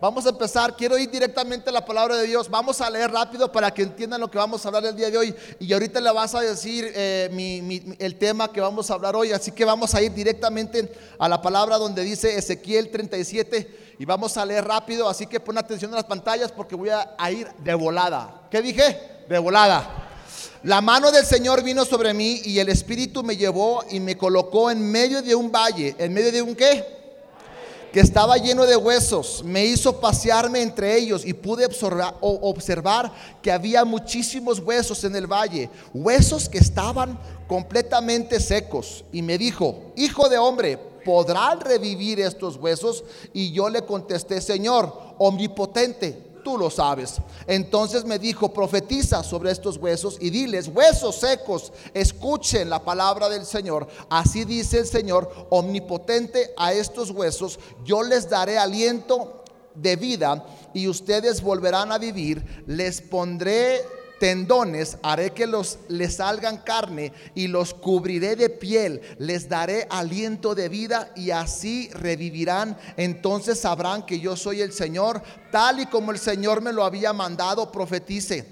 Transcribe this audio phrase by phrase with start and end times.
[0.00, 0.76] vamos a empezar.
[0.76, 2.48] Quiero ir directamente a la palabra de Dios.
[2.48, 5.18] Vamos a leer rápido para que entiendan lo que vamos a hablar el día de
[5.18, 5.34] hoy.
[5.58, 9.32] Y ahorita le vas a decir eh, el tema que vamos a hablar hoy.
[9.32, 13.96] Así que vamos a ir directamente a la palabra donde dice Ezequiel 37.
[13.98, 15.08] Y vamos a leer rápido.
[15.08, 18.42] Así que pon atención a las pantallas porque voy a, a ir de volada.
[18.50, 18.98] ¿Qué dije?
[19.28, 20.06] De volada.
[20.62, 24.70] La mano del Señor vino sobre mí y el Espíritu me llevó y me colocó
[24.70, 25.96] en medio de un valle.
[25.98, 26.99] ¿En medio de un qué?
[27.92, 31.66] Que estaba lleno de huesos, me hizo pasearme entre ellos y pude
[32.20, 39.04] observar que había muchísimos huesos en el valle, huesos que estaban completamente secos.
[39.12, 43.02] Y me dijo, hijo de hombre, ¿podrán revivir estos huesos?
[43.32, 47.18] Y yo le contesté, Señor, omnipotente tú lo sabes.
[47.46, 53.46] Entonces me dijo, profetiza sobre estos huesos y diles, huesos secos, escuchen la palabra del
[53.46, 53.86] Señor.
[54.08, 59.44] Así dice el Señor omnipotente a estos huesos, yo les daré aliento
[59.76, 60.44] de vida
[60.74, 63.84] y ustedes volverán a vivir, les pondré
[64.20, 70.54] tendones, haré que los les salgan carne y los cubriré de piel, les daré aliento
[70.54, 72.76] de vida y así revivirán.
[72.98, 77.14] Entonces sabrán que yo soy el Señor, tal y como el Señor me lo había
[77.14, 78.46] mandado, profetice,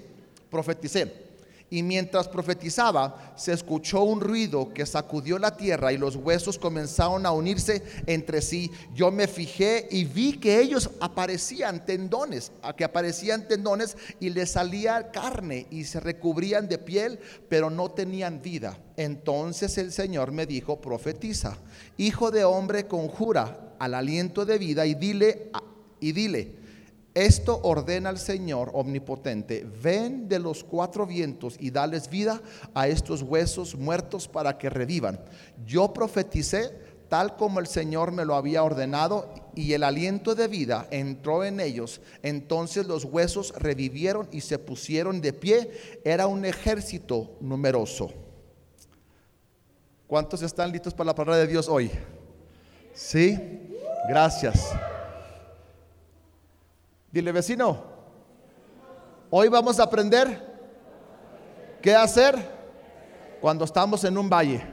[0.49, 1.28] profeticé.
[1.71, 7.25] Y mientras profetizaba, se escuchó un ruido que sacudió la tierra y los huesos comenzaron
[7.25, 8.71] a unirse entre sí.
[8.95, 15.11] Yo me fijé y vi que ellos aparecían tendones, que aparecían tendones y les salía
[15.11, 18.79] carne y se recubrían de piel, pero no tenían vida.
[18.97, 21.57] Entonces el Señor me dijo, profetiza,
[21.97, 25.51] hijo de hombre, conjura al aliento de vida y dile,
[25.99, 26.58] y dile,
[27.13, 32.41] esto ordena el Señor omnipotente, ven de los cuatro vientos y dales vida
[32.73, 35.19] a estos huesos muertos para que revivan.
[35.65, 36.71] Yo profeticé
[37.09, 41.59] tal como el Señor me lo había ordenado y el aliento de vida entró en
[41.59, 41.99] ellos.
[42.21, 45.71] Entonces los huesos revivieron y se pusieron de pie.
[46.05, 48.13] Era un ejército numeroso.
[50.07, 51.91] ¿Cuántos están listos para la palabra de Dios hoy?
[52.93, 53.37] Sí,
[54.07, 54.71] gracias.
[57.11, 57.83] Dile vecino,
[59.31, 60.47] hoy vamos a aprender
[61.81, 62.37] qué hacer
[63.41, 64.63] cuando estamos en un valle.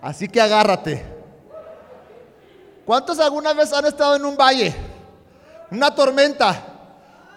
[0.00, 1.04] Así que agárrate.
[2.86, 4.74] ¿Cuántos alguna vez han estado en un valle?
[5.72, 6.64] Una tormenta.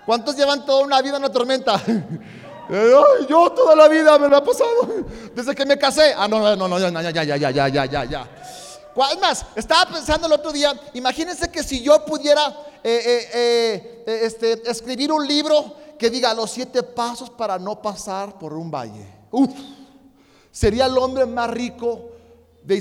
[0.05, 1.81] ¿Cuántos llevan toda una vida en una tormenta?
[3.27, 5.05] yo toda la vida me lo ha pasado.
[5.33, 6.13] Desde que me casé.
[6.15, 8.27] Ah, no, no, no, no, ya, ya, ya, ya, ya, ya, ya.
[9.11, 14.19] Es más, estaba pensando el otro día, imagínense que si yo pudiera eh, eh, eh,
[14.23, 19.05] este, escribir un libro que diga los siete pasos para no pasar por un valle.
[19.29, 19.51] Uf,
[20.51, 22.09] sería el hombre más rico,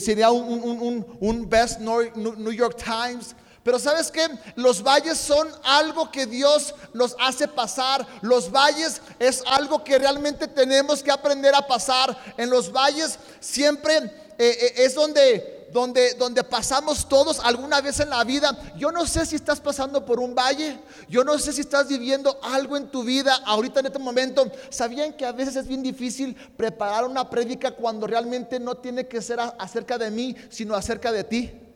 [0.00, 3.36] sería un, un, best New York Times.
[3.62, 4.26] Pero sabes que
[4.56, 8.06] los valles son algo que Dios nos hace pasar.
[8.22, 12.18] Los valles es algo que realmente tenemos que aprender a pasar.
[12.38, 18.56] En los valles siempre es donde donde, donde pasamos todos alguna vez en la vida.
[18.76, 22.38] Yo no sé si estás pasando por un valle, yo no sé si estás viviendo
[22.42, 24.50] algo en tu vida ahorita en este momento.
[24.70, 29.22] ¿Sabían que a veces es bien difícil preparar una prédica cuando realmente no tiene que
[29.22, 31.69] ser acerca de mí, sino acerca de ti?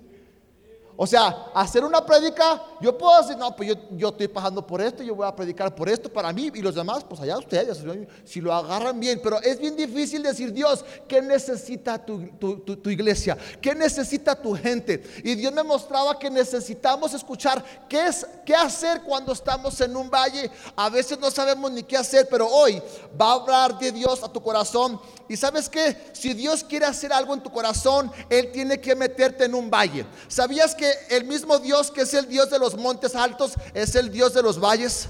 [0.96, 5.02] O sea, hacer una prédica, yo puedo decir, no, pues yo, estoy pasando por esto,
[5.02, 7.82] yo voy a predicar por esto para mí y los demás, pues allá ustedes,
[8.24, 9.20] si lo agarran bien.
[9.22, 12.28] Pero es bien difícil decir, Dios, ¿qué necesita tu,
[12.76, 13.36] tu, iglesia?
[13.60, 15.02] ¿Qué necesita tu gente?
[15.24, 20.08] Y Dios me mostraba que necesitamos escuchar qué, es, qué hacer cuando estamos en un
[20.08, 20.48] valle.
[20.76, 22.80] A veces no sabemos ni qué hacer, pero hoy
[23.20, 25.00] va a hablar de Dios a tu corazón.
[25.28, 29.44] Y sabes que si Dios quiere hacer algo en tu corazón, Él tiene que meterte
[29.44, 30.06] en un valle.
[30.28, 34.10] ¿Sabías que el mismo Dios que es el Dios de los montes altos es el
[34.10, 35.08] Dios de los valles?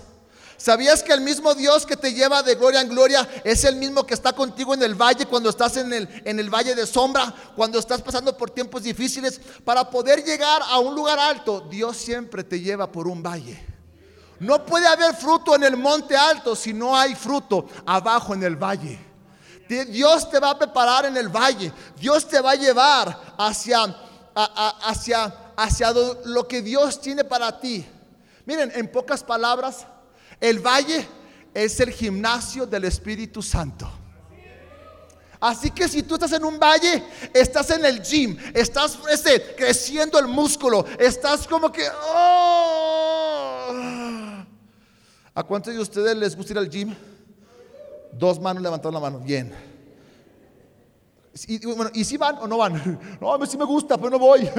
[0.56, 4.06] ¿Sabías que el mismo Dios que te lleva de gloria en gloria es el mismo
[4.06, 7.34] que está contigo en el valle cuando estás en el, en el valle de sombra,
[7.56, 9.40] cuando estás pasando por tiempos difíciles?
[9.64, 13.62] Para poder llegar a un lugar alto, Dios siempre te lleva por un valle.
[14.40, 18.56] No puede haber fruto en el monte alto si no hay fruto abajo en el
[18.56, 18.98] valle.
[19.68, 21.72] Dios te va a preparar en el valle.
[21.98, 23.94] Dios te va a llevar hacia,
[24.34, 25.92] hacia hacia
[26.24, 27.84] lo que Dios tiene para ti.
[28.46, 29.86] Miren, en pocas palabras,
[30.40, 31.06] el valle
[31.52, 33.90] es el gimnasio del Espíritu Santo.
[35.40, 37.04] Así que si tú estás en un valle,
[37.34, 41.86] estás en el gym, estás este, creciendo el músculo, estás como que...
[42.14, 43.74] Oh.
[45.34, 46.94] ¿A cuántos de ustedes les gusta ir al gym?
[48.12, 49.18] Dos manos levantaron la mano.
[49.18, 49.73] Bien.
[51.48, 52.98] Y, bueno, ¿y si van o no van?
[53.20, 54.48] No, a mí sí me gusta, pero no voy.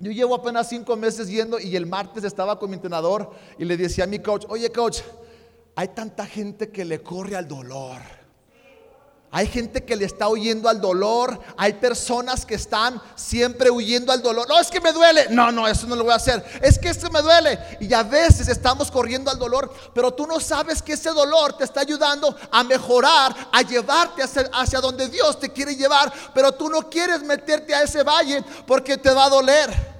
[0.00, 3.76] Yo llevo apenas cinco meses yendo y el martes estaba con mi entrenador y le
[3.76, 5.00] decía a mi coach, oye coach,
[5.74, 8.17] hay tanta gente que le corre al dolor.
[9.30, 11.38] Hay gente que le está huyendo al dolor.
[11.58, 14.48] Hay personas que están siempre huyendo al dolor.
[14.48, 15.26] No, es que me duele.
[15.28, 16.42] No, no, eso no lo voy a hacer.
[16.62, 17.58] Es que esto me duele.
[17.80, 21.64] Y a veces estamos corriendo al dolor, pero tú no sabes que ese dolor te
[21.64, 26.10] está ayudando a mejorar, a llevarte hacia, hacia donde Dios te quiere llevar.
[26.32, 29.98] Pero tú no quieres meterte a ese valle porque te va a doler.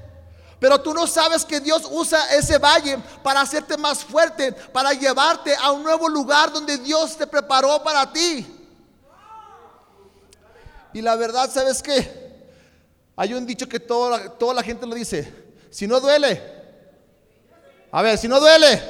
[0.59, 5.55] Pero tú no sabes que Dios usa ese valle para hacerte más fuerte, para llevarte
[5.55, 8.58] a un nuevo lugar donde Dios te preparó para ti.
[10.99, 12.43] Y la verdad, ¿sabes qué?
[13.15, 15.33] Hay un dicho que toda, toda la gente lo dice.
[15.71, 16.43] Si no duele.
[17.93, 18.83] A ver, si no duele.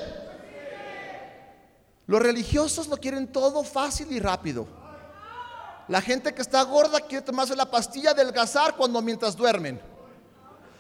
[2.07, 4.67] Los religiosos lo quieren todo fácil y rápido.
[5.87, 9.79] La gente que está gorda quiere tomarse la pastilla del gazar cuando mientras duermen.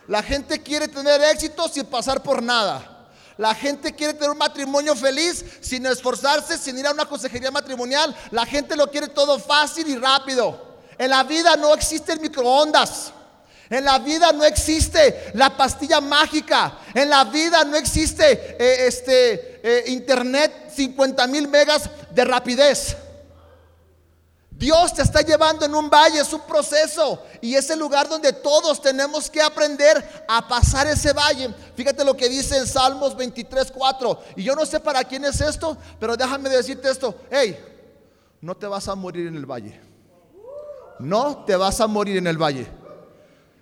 [0.06, 3.10] La gente quiere tener éxito sin pasar por nada.
[3.36, 8.16] La gente quiere tener un matrimonio feliz sin esforzarse, sin ir a una consejería matrimonial.
[8.30, 10.67] La gente lo quiere todo fácil y rápido.
[10.98, 13.12] En la vida no existen microondas.
[13.70, 16.78] En la vida no existe la pastilla mágica.
[16.94, 22.96] En la vida no existe eh, este eh, internet 50 mil megas de rapidez.
[24.50, 28.32] Dios te está llevando en un valle, es un proceso y es el lugar donde
[28.32, 31.54] todos tenemos que aprender a pasar ese valle.
[31.76, 34.24] Fíjate lo que dice en Salmos 23, 4.
[34.34, 37.14] Y yo no sé para quién es esto, pero déjame decirte esto.
[37.30, 37.56] Hey,
[38.40, 39.87] no te vas a morir en el valle
[40.98, 42.66] no te vas a morir en el valle.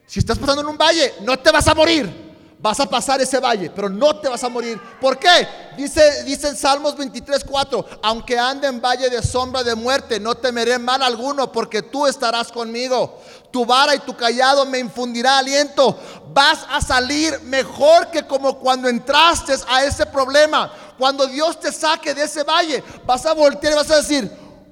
[0.07, 2.27] Si estás pasando en un valle, no te vas a morir.
[2.59, 4.81] Vas a pasar ese valle, pero no te vas a morir.
[4.99, 5.47] ¿Por qué?
[5.77, 10.35] Dice, dice en Salmos 23, 4, aunque ande en valle de sombra de muerte, no
[10.35, 13.21] temeré mal alguno, porque tú estarás conmigo.
[13.51, 15.99] Tu vara y tu callado me infundirá aliento.
[16.33, 20.73] Vas a salir mejor que como cuando entraste a ese problema.
[20.99, 24.31] Cuando Dios te saque de ese valle, vas a voltear y vas a decir,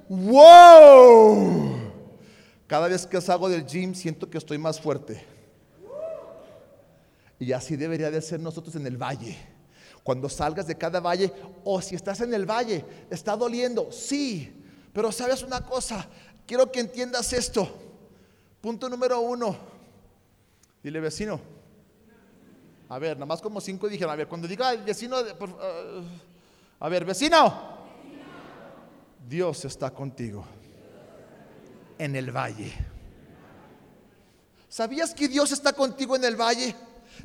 [0.09, 1.64] wow.
[2.67, 5.23] Cada vez que salgo del gym siento que estoy más fuerte.
[7.37, 9.37] Y así debería de ser nosotros en el valle.
[10.03, 11.31] Cuando salgas de cada valle,
[11.63, 14.63] o si estás en el valle, está doliendo, sí.
[14.93, 16.07] Pero sabes una cosa,
[16.47, 17.67] quiero que entiendas esto.
[18.61, 19.55] Punto número uno.
[20.81, 21.39] Dile vecino.
[22.87, 26.03] A ver, nada más como cinco dijeron, a ver, cuando diga vecino, uh,
[26.79, 27.75] a ver, vecino.
[29.27, 30.45] Dios está contigo
[31.97, 32.73] en el valle.
[34.69, 36.75] ¿Sabías que Dios está contigo en el valle?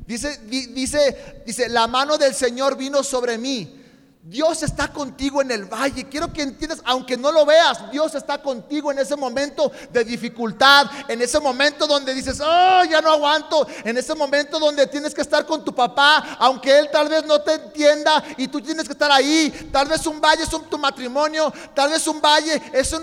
[0.05, 3.80] Dice, dice, dice, la mano del Señor vino sobre mí
[4.23, 6.07] Dios está contigo en el valle.
[6.07, 10.85] Quiero que entiendas, aunque no lo veas, Dios está contigo en ese momento de dificultad,
[11.07, 15.21] en ese momento donde dices, oh, ya no aguanto, en ese momento donde tienes que
[15.21, 18.93] estar con tu papá, aunque él tal vez no te entienda y tú tienes que
[18.93, 19.69] estar ahí.
[19.71, 22.95] Tal vez un valle es tu matrimonio, tal vez un valle es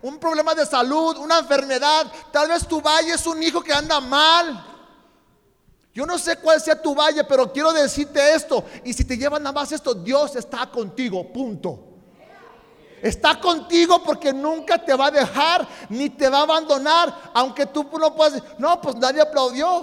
[0.00, 4.00] un problema de salud, una enfermedad, tal vez tu valle es un hijo que anda
[4.00, 4.71] mal.
[5.94, 8.64] Yo no sé cuál sea tu valle, pero quiero decirte esto.
[8.82, 11.88] Y si te llevan nada más esto, Dios está contigo, punto.
[13.02, 17.32] Está contigo porque nunca te va a dejar ni te va a abandonar.
[17.34, 19.82] Aunque tú no puedas no, pues nadie aplaudió.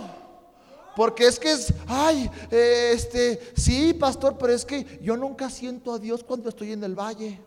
[0.96, 6.00] Porque es que es, ay, este, sí, pastor, pero es que yo nunca siento a
[6.00, 7.40] Dios cuando estoy en el valle.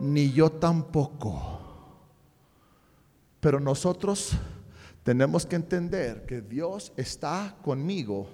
[0.00, 1.60] Ni yo tampoco.
[3.40, 4.32] Pero nosotros
[5.02, 8.28] tenemos que entender que Dios está conmigo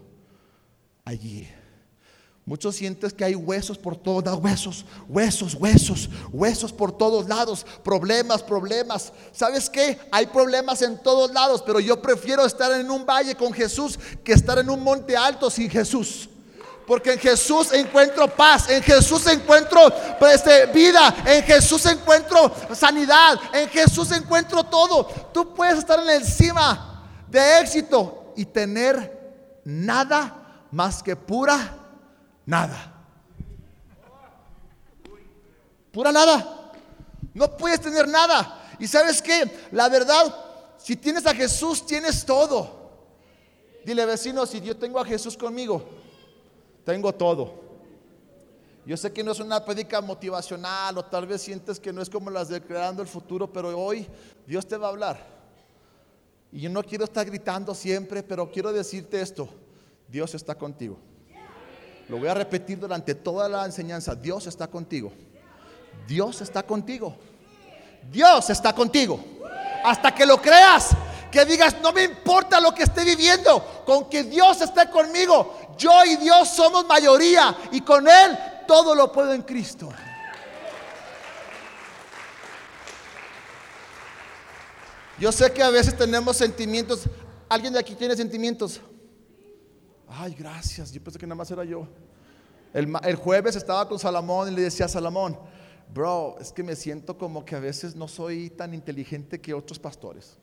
[1.04, 1.48] allí.
[2.44, 7.66] Muchos sientes que hay huesos por todos lados, huesos, huesos, huesos, huesos por todos lados,
[7.82, 9.12] problemas, problemas.
[9.32, 9.98] ¿Sabes qué?
[10.12, 14.32] Hay problemas en todos lados, pero yo prefiero estar en un valle con Jesús que
[14.32, 16.28] estar en un monte alto sin Jesús.
[16.86, 19.92] Porque en Jesús encuentro paz, en Jesús encuentro
[20.30, 25.04] este, vida, en Jesús encuentro sanidad, en Jesús encuentro todo.
[25.32, 31.76] Tú puedes estar en el cima de éxito y tener nada más que pura
[32.44, 32.92] nada.
[35.92, 36.70] Pura nada.
[37.34, 38.62] No puedes tener nada.
[38.78, 40.34] Y sabes que la verdad,
[40.78, 42.90] si tienes a Jesús, tienes todo.
[43.84, 45.88] Dile vecino, si yo tengo a Jesús conmigo,
[46.86, 47.66] tengo todo.
[48.86, 52.08] Yo sé que no es una prédica motivacional o tal vez sientes que no es
[52.08, 54.06] como las de creando el futuro, pero hoy
[54.46, 55.26] Dios te va a hablar.
[56.52, 59.48] Y yo no quiero estar gritando siempre, pero quiero decirte esto.
[60.06, 60.96] Dios está contigo.
[62.08, 64.14] Lo voy a repetir durante toda la enseñanza.
[64.14, 65.10] Dios está contigo.
[66.06, 67.16] Dios está contigo.
[68.12, 69.18] Dios está contigo.
[69.84, 70.96] Hasta que lo creas
[71.36, 75.74] Que digas, no me importa lo que esté viviendo, con que Dios esté conmigo.
[75.76, 79.90] Yo y Dios somos mayoría y con Él todo lo puedo en Cristo.
[85.18, 87.02] Yo sé que a veces tenemos sentimientos.
[87.50, 88.80] ¿Alguien de aquí tiene sentimientos?
[90.08, 90.90] Ay, gracias.
[90.90, 91.86] Yo pensé que nada más era yo.
[92.72, 95.38] El, jueves estaba con Salomón y le decía a Salomón,
[95.92, 99.78] bro, es que me siento como que a veces no soy tan inteligente que otros
[99.78, 100.38] pastores.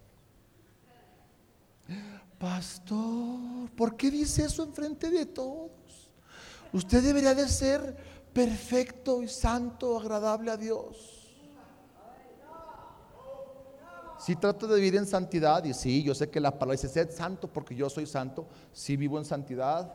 [2.44, 5.72] Pastor, ¿por qué dice eso enfrente de todos?
[6.74, 7.96] Usted debería de ser
[8.34, 11.32] perfecto y santo, agradable a Dios.
[14.20, 17.12] Si trato de vivir en santidad, y sí, yo sé que la palabra dice, sed
[17.12, 19.94] santo porque yo soy santo, sí vivo en santidad,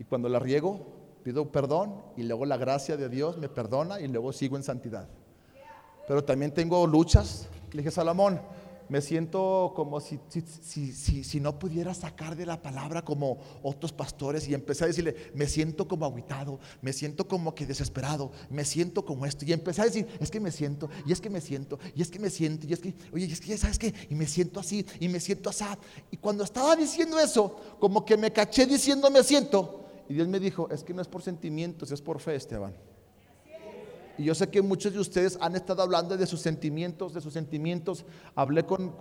[0.00, 0.84] y cuando la riego,
[1.22, 5.06] pido perdón, y luego la gracia de Dios me perdona, y luego sigo en santidad.
[6.08, 8.40] Pero también tengo luchas, le dije Salomón,
[8.88, 10.18] me siento como si,
[10.62, 10.92] si,
[11.24, 15.46] si, no pudiera sacar de la palabra como otros pastores y empecé a decirle, me
[15.46, 19.44] siento como aguitado, me siento como que desesperado, me siento como esto.
[19.44, 22.10] Y empecé a decir, es que me siento, y es que me siento, y es
[22.10, 24.60] que me siento, y es que, oye, es que ya sabes qué, y me siento
[24.60, 25.64] así, y me siento así.
[26.10, 30.40] Y cuando estaba diciendo eso, como que me caché diciendo me siento, y Dios me
[30.40, 32.74] dijo, es que no es por sentimientos, es por fe, Esteban.
[34.18, 37.32] Y yo sé que muchos de ustedes han estado hablando de sus sentimientos, de sus
[37.32, 38.04] sentimientos.
[38.34, 38.92] Hablé con,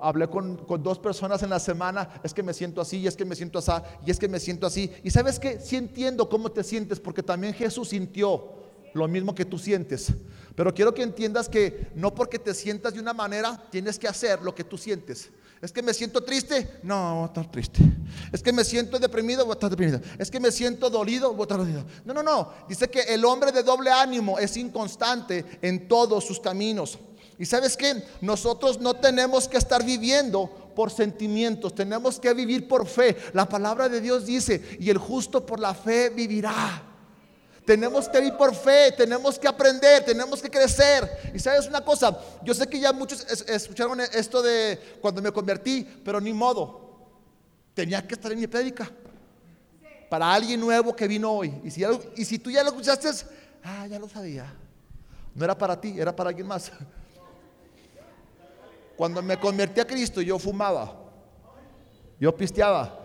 [0.00, 3.26] hablé con, dos personas en la semana, es que me siento así, y es que
[3.26, 3.72] me siento así,
[4.06, 4.90] y es que me siento así.
[5.04, 8.54] Y sabes que sí entiendo cómo te sientes, porque también Jesús sintió
[8.94, 10.14] lo mismo que tú sientes.
[10.54, 14.40] Pero quiero que entiendas que no porque te sientas de una manera, tienes que hacer
[14.42, 15.30] lo que tú sientes.
[15.60, 17.80] Es que me siento triste, no, voy a estar triste.
[18.32, 20.00] Es que me siento deprimido, voy a estar deprimido.
[20.16, 21.84] Es que me siento dolido, voy a estar dolido.
[22.04, 22.52] No, no, no.
[22.68, 26.98] Dice que el hombre de doble ánimo es inconstante en todos sus caminos.
[27.38, 32.86] Y sabes que nosotros no tenemos que estar viviendo por sentimientos, tenemos que vivir por
[32.86, 33.16] fe.
[33.32, 36.87] La palabra de Dios dice, y el justo por la fe vivirá.
[37.68, 41.30] Tenemos que ir por fe, tenemos que aprender, tenemos que crecer.
[41.34, 45.86] Y sabes una cosa, yo sé que ya muchos escucharon esto de cuando me convertí,
[46.02, 46.96] pero ni modo.
[47.74, 48.90] Tenía que estar en mi prédica.
[50.08, 51.60] Para alguien nuevo que vino hoy.
[51.62, 51.84] Y si,
[52.16, 53.10] y si tú ya lo escuchaste,
[53.62, 54.50] ah, ya lo sabía.
[55.34, 56.72] No era para ti, era para alguien más.
[58.96, 60.96] Cuando me convertí a Cristo, yo fumaba.
[62.18, 62.98] Yo pisteaba.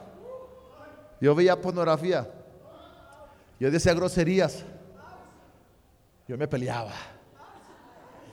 [1.20, 2.26] Yo veía pornografía.
[3.64, 4.66] Yo decía groserías.
[6.28, 6.92] Yo me peleaba.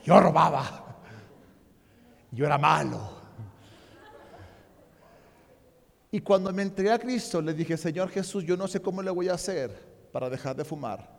[0.03, 0.97] Yo robaba.
[2.31, 2.99] Yo era malo.
[6.11, 9.09] Y cuando me entregué a Cristo, le dije, Señor Jesús, yo no sé cómo le
[9.09, 9.71] voy a hacer
[10.11, 11.09] para dejar de fumar.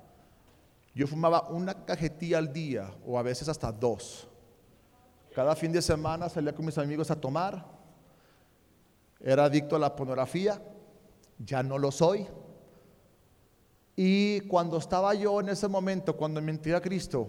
[0.94, 4.28] Yo fumaba una cajetilla al día o a veces hasta dos.
[5.34, 7.64] Cada fin de semana salía con mis amigos a tomar.
[9.20, 10.62] Era adicto a la pornografía.
[11.38, 12.28] Ya no lo soy.
[13.96, 17.28] Y cuando estaba yo en ese momento, cuando me entregué a Cristo,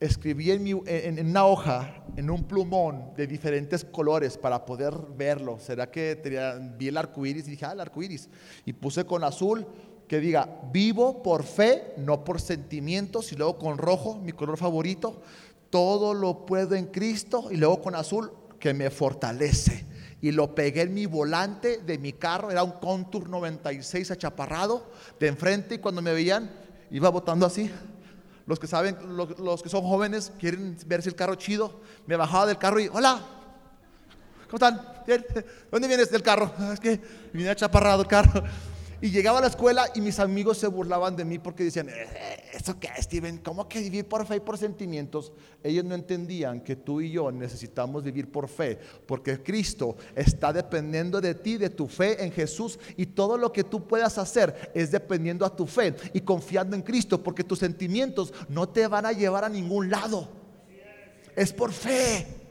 [0.00, 5.58] escribí en, una hoja, en un plumón de diferentes colores para poder verlo.
[5.58, 7.46] ¿Será que vi el arco iris?
[7.46, 8.28] Y dije, ah, el arco iris.
[8.64, 9.66] Y puse con azul
[10.08, 13.30] que diga, vivo por fe, no por sentimientos.
[13.32, 15.20] Y luego con rojo, mi color favorito,
[15.70, 17.48] todo lo puedo en Cristo.
[17.50, 19.91] Y luego con azul, que me fortalece
[20.22, 24.88] y lo pegué en mi volante de mi carro, era un Contour 96 achaparrado
[25.18, 26.48] de enfrente y cuando me veían
[26.92, 27.70] iba botando así.
[28.46, 32.46] Los que saben, los, que son jóvenes quieren ver si el carro chido, me bajaba
[32.46, 33.20] del carro y hola,
[34.48, 34.80] ¿cómo están?
[35.72, 36.52] ¿Dónde vienes del carro?
[36.56, 37.00] Ah, es que
[37.32, 38.44] vine achaparrado el carro.
[39.02, 42.50] Y llegaba a la escuela y mis amigos se burlaban de mí porque decían, eh,
[42.52, 43.38] ¿eso qué, Steven?
[43.38, 45.32] ¿Cómo que vivir por fe y por sentimientos?
[45.60, 51.20] Ellos no entendían que tú y yo necesitamos vivir por fe, porque Cristo está dependiendo
[51.20, 54.92] de ti, de tu fe en Jesús, y todo lo que tú puedas hacer es
[54.92, 59.10] dependiendo a tu fe y confiando en Cristo, porque tus sentimientos no te van a
[59.10, 60.28] llevar a ningún lado.
[61.34, 62.41] Es por fe.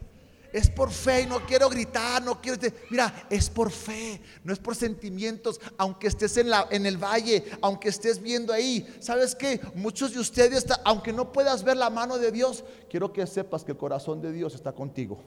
[0.53, 2.60] Es por fe y no quiero gritar, no quiero...
[2.89, 7.46] Mira, es por fe, no es por sentimientos, aunque estés en, la, en el valle,
[7.62, 8.88] aunque estés viendo ahí.
[9.00, 9.62] ¿Sabes qué?
[9.75, 13.72] Muchos de ustedes, aunque no puedas ver la mano de Dios, quiero que sepas que
[13.72, 15.24] el corazón de Dios está contigo.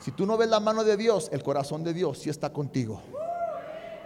[0.00, 3.02] Si tú no ves la mano de Dios, el corazón de Dios sí está contigo.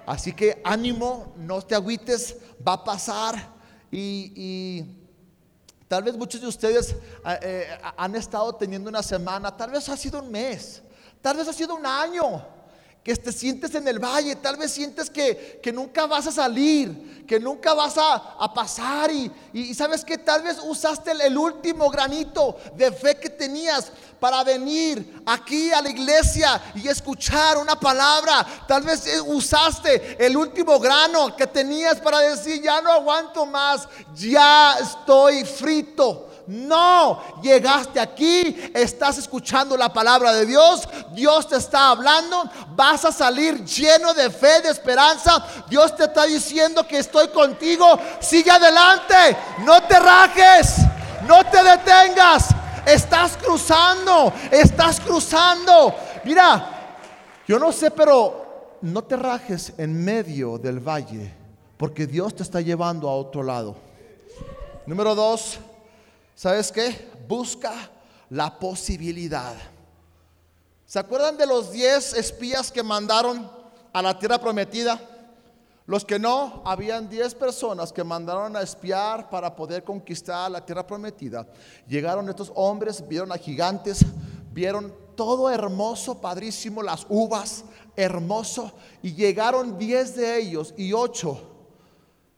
[0.07, 2.37] Así que ánimo, no te agüites,
[2.67, 3.55] va a pasar
[3.93, 5.04] y
[5.95, 9.97] Tal vez muchos de ustedes ah, eh, han estado teniendo una semana, tal vez ha
[9.97, 10.83] sido un mes,
[11.23, 12.45] tal vez ha sido un año.
[13.05, 17.27] Que te sientes en el valle, tal vez sientes que, que nunca vas a salir,
[17.29, 21.37] que nunca vas a, a pasar y, y, sabes que tal vez usaste el, el,
[21.37, 27.79] último granito de fe que tenías para venir aquí a la iglesia y escuchar una
[27.79, 33.45] palabra, tal vez eh, usaste el último grano que tenías para decir, ya no aguanto
[33.45, 36.31] más, ya estoy frito.
[36.47, 42.45] No, llegaste aquí, estás escuchando la palabra de Dios, Dios te está hablando,
[42.77, 45.43] vas a salir lleno de fe, de esperanza.
[45.71, 49.15] Dios te está diciendo que estoy contigo, sigue adelante,
[49.65, 50.77] no te rajes,
[51.27, 52.49] no te detengas,
[52.85, 55.95] estás cruzando, estás cruzando.
[56.25, 56.99] Mira,
[57.49, 61.33] yo no sé, pero no te rajes en medio del valle,
[61.79, 63.77] porque Dios te está llevando a otro lado.
[64.85, 65.59] Número dos.
[66.35, 67.11] ¿Sabes qué?
[67.29, 67.73] Busca
[68.31, 69.55] la posibilidad.
[70.85, 73.50] ¿Se acuerdan de los 10 espías que mandaron
[73.93, 75.00] a la tierra prometida?
[75.87, 80.87] Los que no, habían 10 personas que mandaron a espiar para poder conquistar la tierra
[80.87, 81.47] prometida.
[81.87, 84.05] Llegaron estos hombres, vieron a gigantes,
[84.50, 87.64] vieron todo hermoso, padrísimo, las uvas,
[87.97, 88.73] hermoso,
[89.03, 91.54] y llegaron 10 de ellos y 8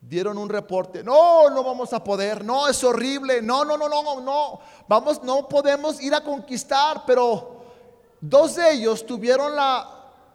[0.07, 4.21] dieron un reporte, no, no vamos a poder, no, es horrible, no, no, no, no,
[4.21, 7.57] no, vamos, no podemos ir a conquistar, pero
[8.21, 9.85] dos de ellos tuvieron la,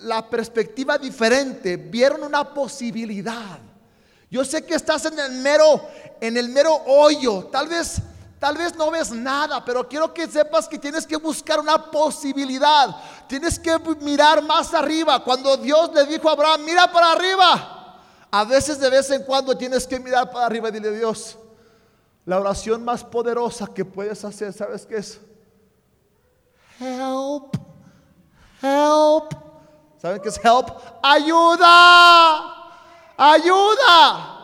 [0.01, 3.59] la perspectiva diferente, vieron una posibilidad.
[4.31, 5.89] Yo sé que estás en el mero,
[6.21, 7.97] en el mero hoyo, tal vez,
[8.39, 12.95] tal vez no ves nada, pero quiero que sepas que tienes que buscar una posibilidad,
[13.27, 15.25] tienes que mirar más arriba.
[15.25, 17.82] Cuando Dios le dijo a Abraham, mira para arriba.
[18.35, 21.39] A veces de vez en cuando tienes que mirar para arriba y dile Dios,
[22.25, 25.21] la oración más poderosa que puedes hacer, ¿sabes qué es?
[26.81, 27.55] Help,
[28.63, 29.35] help.
[29.99, 30.71] ¿Saben qué es help?
[31.03, 32.73] Ayuda,
[33.19, 34.42] ayuda.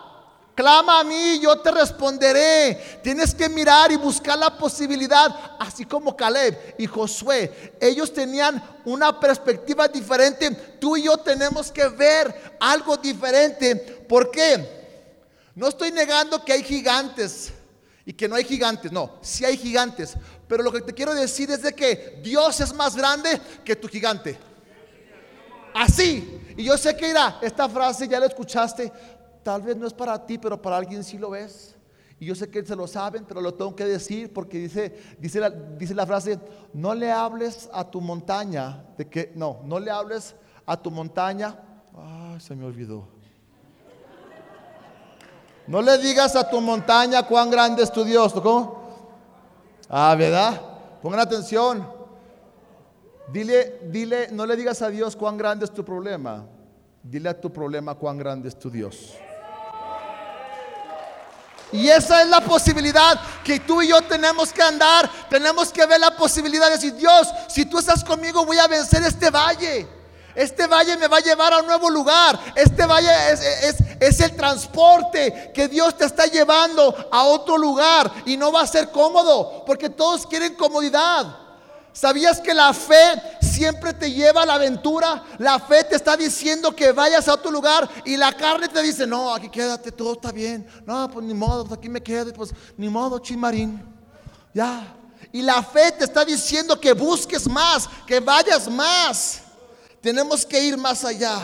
[0.58, 2.98] Clama a mí, yo te responderé.
[3.00, 7.76] Tienes que mirar y buscar la posibilidad, así como Caleb y Josué.
[7.80, 10.50] Ellos tenían una perspectiva diferente.
[10.80, 13.76] Tú y yo tenemos que ver algo diferente.
[13.76, 14.68] ¿Por qué?
[15.54, 17.52] No estoy negando que hay gigantes
[18.04, 18.90] y que no hay gigantes.
[18.90, 20.14] No, sí hay gigantes.
[20.48, 23.86] Pero lo que te quiero decir es de que Dios es más grande que tu
[23.86, 24.36] gigante.
[25.72, 26.34] Así.
[26.56, 28.92] Y yo sé que irá, esta frase ya la escuchaste,
[29.48, 31.74] Tal vez no es para ti, pero para alguien sí lo es.
[32.20, 35.40] Y yo sé que se lo saben, pero lo tengo que decir porque dice, dice,
[35.40, 36.38] la, dice la frase,
[36.74, 41.58] no le hables a tu montaña, de que, no, no le hables a tu montaña.
[41.96, 43.08] Ay, se me olvidó.
[45.66, 48.34] No le digas a tu montaña cuán grande es tu Dios.
[48.34, 48.82] ¿Cómo?
[49.88, 50.60] Ah, ¿verdad?
[51.00, 51.90] Pongan atención.
[53.32, 56.44] Dile, dile, no le digas a Dios cuán grande es tu problema.
[57.02, 59.16] Dile a tu problema cuán grande es tu Dios.
[61.72, 65.10] Y esa es la posibilidad que tú y yo tenemos que andar.
[65.28, 69.02] Tenemos que ver la posibilidad de decir, Dios, si tú estás conmigo voy a vencer
[69.02, 69.86] este valle.
[70.34, 72.38] Este valle me va a llevar a un nuevo lugar.
[72.54, 78.10] Este valle es, es, el transporte que Dios te está llevando a otro lugar.
[78.24, 81.26] Y no va a ser cómodo, porque todos quieren comodidad.
[81.92, 83.20] ¿Sabías que la fe
[83.58, 85.24] siempre te lleva a la aventura?
[85.38, 89.04] La fe te está diciendo que vayas a otro lugar y la carne te dice,
[89.04, 90.66] no, aquí quédate, todo está bien.
[90.86, 93.82] No, pues ni modo, pues aquí me quedo, pues ni modo, chimarín.
[94.54, 94.94] Ya.
[95.32, 99.42] Y la fe te está diciendo que busques más, que vayas más.
[100.00, 101.40] Tenemos que ir más allá.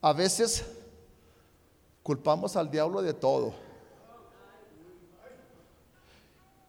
[0.00, 0.64] A veces
[2.02, 3.63] culpamos al diablo de todo.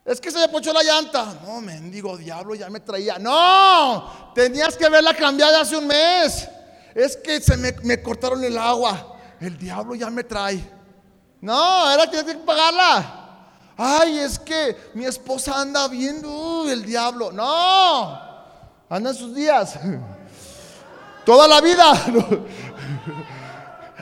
[0.05, 1.35] Es que se me pochó la llanta.
[1.43, 3.17] No, mendigo diablo, ya me traía.
[3.17, 6.47] No, tenías que verla cambiada hace un mes.
[6.93, 9.17] Es que se me, cortaron el agua.
[9.41, 10.63] El diablo ya me trae.
[11.41, 13.23] No, era que que pagarla.
[13.75, 17.31] Ay, es que mi esposa anda viendo el diablo.
[17.31, 18.11] No,
[18.87, 19.77] anda en sus días.
[21.25, 21.91] Toda la vida.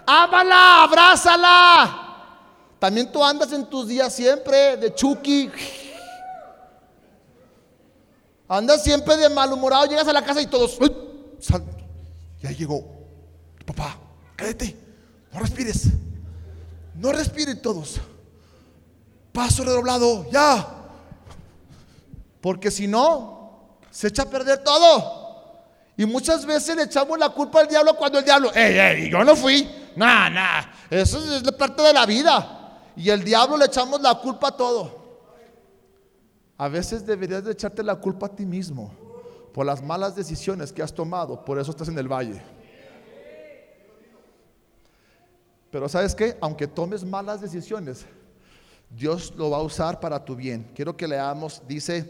[0.06, 2.00] Ámala, abrázala.
[2.78, 5.50] También tú andas en tus días siempre de Chucky.
[8.54, 10.78] Andas siempre de malhumorado, llegas a la casa y todos,
[12.40, 12.86] ya llegó
[13.66, 13.98] papá,
[14.36, 14.78] cállate,
[15.32, 15.86] no respires,
[16.94, 18.00] no respiren todos.
[19.32, 20.68] Paso redoblado, ya.
[22.42, 25.22] Porque si no, se echa a perder todo.
[25.98, 29.24] Y muchas veces le echamos la culpa al diablo cuando el diablo, ey, ey, yo
[29.24, 29.68] no fui.
[29.96, 30.62] Nah, nah,
[30.92, 32.82] eso es parte de la vida.
[32.96, 35.03] Y el diablo le echamos la culpa a todo.
[36.64, 38.90] A veces deberías de echarte la culpa a ti mismo.
[39.54, 42.42] por las malas decisiones que has tomado, por eso estás en el valle.
[45.70, 48.06] Pero sabes qué, aunque tomes malas decisiones,
[48.90, 50.72] Dios lo va a usar para tu bien.
[50.74, 52.10] Quiero que leamos, dice,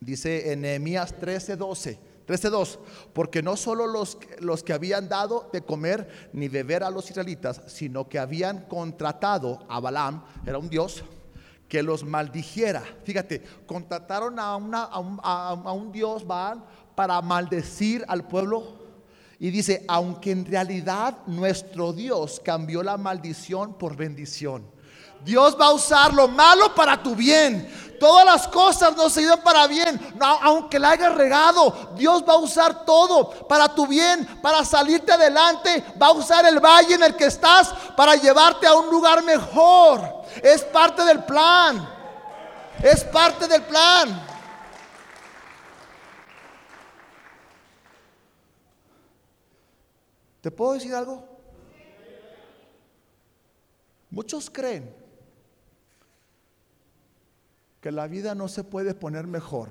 [0.00, 1.98] dice en Nehemías 13:12.
[2.26, 2.78] 13:2,
[3.12, 7.60] porque no solo los, los que habían dado de comer ni beber a los israelitas,
[7.66, 11.04] sino que habían contratado a Balaam, era un dios,
[11.72, 12.82] que los maldijera.
[13.02, 16.62] Fíjate, contrataron a, un, dios Baal
[16.94, 18.74] para maldecir al pueblo.
[19.38, 24.70] Y dice, aunque en realidad nuestro Dios cambió la maldición por bendición.
[25.24, 27.66] Dios va a usar lo malo para tu bien.
[27.98, 29.98] Todas las cosas no se dan para bien.
[30.42, 35.82] aunque la hayas regado, Dios va a usar todo para tu bien, para salirte adelante.
[36.00, 40.21] Va a usar el valle en el que estás para llevarte a un lugar mejor.
[40.42, 41.88] Es parte del plan.
[42.82, 44.26] Es parte del plan.
[50.40, 51.24] ¿Te puedo decir algo?
[54.10, 54.94] Muchos creen
[57.80, 59.70] que la vida no se puede poner mejor.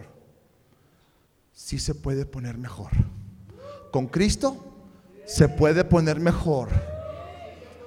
[1.54, 2.92] Sí se puede poner mejor.
[3.92, 4.58] Con Cristo
[5.26, 6.70] se puede poner mejor.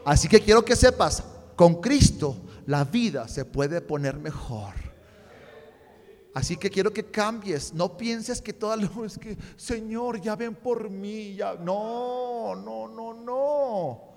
[0.04, 1.22] Así que quiero que sepas,
[1.56, 4.74] con Cristo la vida se puede poner mejor.
[6.34, 7.72] Así que quiero que cambies.
[7.72, 11.36] No pienses que todo lo es que, Señor, ya ven por mí.
[11.36, 11.54] Ya.
[11.54, 14.14] No, no, no, no.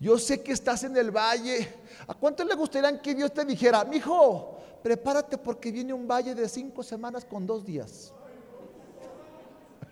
[0.00, 1.68] Yo sé que estás en el valle.
[2.06, 6.34] ¿A cuánto le gustaría que Dios te dijera, mi hijo, prepárate porque viene un valle
[6.34, 8.12] de cinco semanas con dos días.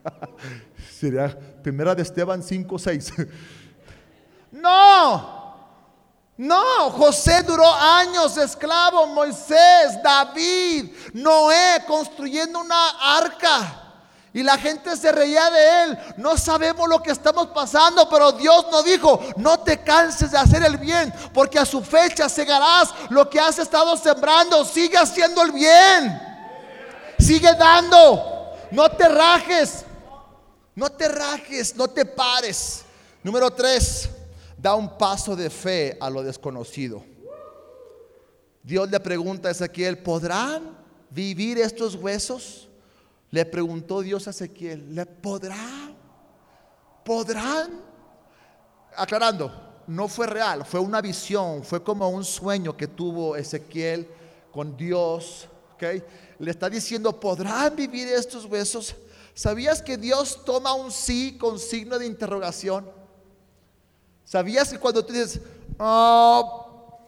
[0.92, 3.12] Sería primera de Esteban 5, 6.
[4.52, 5.45] no,
[6.36, 13.82] no, José duró años esclavo, Moisés, David, Noé construyendo una arca.
[14.34, 15.98] Y la gente se reía de él.
[16.18, 20.62] No sabemos lo que estamos pasando, pero Dios nos dijo, no te canses de hacer
[20.62, 24.62] el bien, porque a su fecha segarás lo que has estado sembrando.
[24.66, 26.20] Sigue haciendo el bien.
[27.18, 28.58] Sigue dando.
[28.72, 29.86] No te rajes.
[30.74, 32.82] No te rajes, no te pares.
[33.22, 34.10] Número tres,
[34.56, 37.04] da un paso de fe a lo desconocido.
[38.62, 40.76] Dios le pregunta a Ezequiel, ¿podrán
[41.10, 42.68] vivir estos huesos?
[43.30, 45.94] Le preguntó Dios a Ezequiel, ¿le podrá?
[47.04, 47.80] ¿Podrán?
[48.96, 49.52] Aclarando,
[49.86, 54.08] no fue real, fue una visión, fue como un sueño que tuvo Ezequiel
[54.50, 55.46] con Dios.
[55.74, 56.02] ¿okay?
[56.38, 58.96] Le está diciendo, ¿podrán vivir estos huesos?
[59.34, 62.95] ¿Sabías que Dios toma un sí con signo de interrogación?
[64.26, 65.40] ¿Sabías que cuando tú dices,
[65.78, 66.98] oh,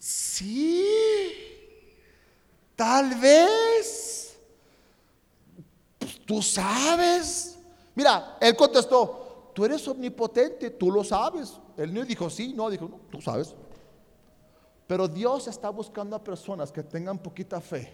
[0.00, 0.84] sí,
[2.74, 4.02] tal vez,
[6.32, 7.58] Tú sabes.
[7.94, 11.58] Mira, él contestó, tú eres omnipotente, tú lo sabes.
[11.76, 13.54] Él no dijo sí, no, dijo, no, tú sabes.
[14.86, 17.92] Pero Dios está buscando a personas que tengan poquita fe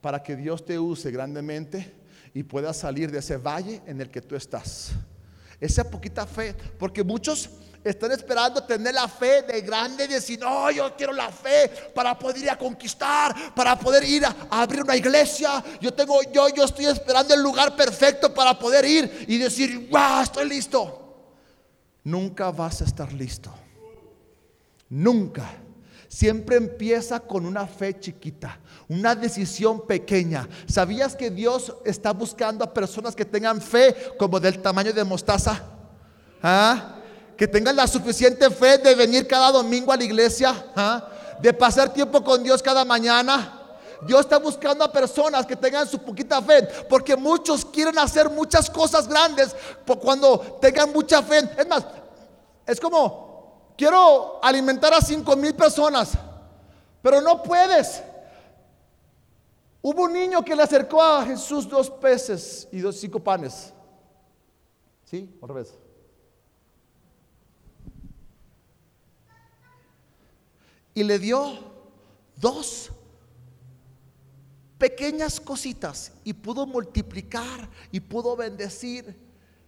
[0.00, 1.94] para que Dios te use grandemente
[2.34, 4.92] y puedas salir de ese valle en el que tú estás.
[5.64, 7.48] Esa poquita fe, porque muchos
[7.82, 12.42] están esperando tener la fe de grande decir, no, yo quiero la fe para poder
[12.42, 15.64] ir a conquistar, para poder ir a, abrir una iglesia.
[15.80, 20.20] Yo tengo, yo, yo estoy esperando el lugar perfecto para poder ir y decir, wow,
[20.22, 21.00] estoy listo.
[22.04, 23.50] Nunca vas a estar listo.
[24.90, 25.63] Nunca.
[26.14, 30.48] Siempre empieza con una fe chiquita, una decisión pequeña.
[30.64, 35.60] ¿Sabías que Dios está buscando a personas que tengan fe como del tamaño de mostaza?
[36.40, 37.00] ¿Ah?
[37.36, 41.08] que tengan la suficiente fe de venir cada domingo a la iglesia, ¿ah?
[41.40, 43.60] de pasar tiempo con Dios cada mañana.
[44.06, 48.70] Dios está buscando a personas que tengan su poquita fe, porque muchos quieren hacer muchas
[48.70, 49.56] cosas grandes
[50.00, 51.38] cuando tengan mucha fe.
[51.58, 51.84] Es más,
[52.68, 53.23] es como,
[53.76, 56.12] quiero alimentar a cinco mil personas,
[57.02, 58.02] pero no puedes.
[59.82, 63.72] Hubo un niño que le acercó a Jesús dos peces y dos cinco panes.
[65.04, 65.36] ¿Sí?
[65.40, 65.74] Otra vez.
[70.94, 71.58] y le dio
[72.36, 72.90] dos
[74.78, 79.23] pequeñas cositas y pudo multiplicar y pudo bendecir.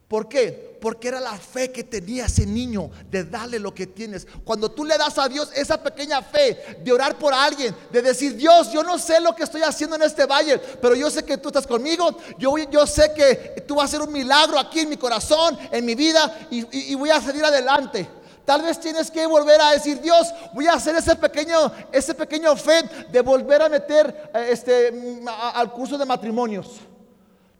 [0.08, 0.78] ¿Por qué?
[0.80, 4.24] Porque era la fe que tenía ese niño de darle lo que tienes.
[4.44, 8.36] Cuando tú le das a Dios esa pequeña fe de orar por alguien, de decir,
[8.36, 11.38] Dios, yo no sé lo que estoy haciendo en este valle, pero yo sé que
[11.38, 14.90] tú estás conmigo, yo, yo sé que tú vas a hacer un milagro aquí en
[14.90, 18.08] mi corazón, en mi vida, y, y voy a salir adelante.
[18.44, 22.54] Tal vez tienes que volver a decir, Dios, voy a hacer ese pequeño, ese pequeño
[22.54, 26.80] fe de volver a meter eh, este, mm, al curso de matrimonios.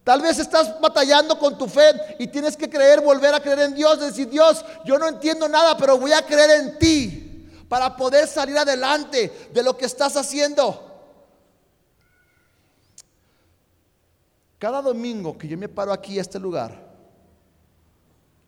[0.07, 3.75] Tal vez estás batallando con tu fe y tienes que creer, volver a creer en
[3.75, 8.25] Dios, decir, Dios, yo no entiendo nada, pero voy a creer en ti para poder
[8.25, 10.81] salir adelante de lo que estás haciendo.
[14.57, 16.71] Cada domingo que yo me paro aquí a este lugar,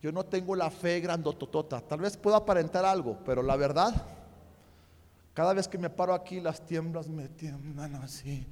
[0.02, 1.82] yo no tengo la fe grandototota.
[1.82, 3.94] Tal vez pueda aparentar algo, pero la verdad,
[5.34, 8.48] cada vez que me paro aquí, las tiemblas me tiemblan así.